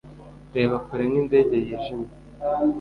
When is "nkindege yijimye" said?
1.09-2.11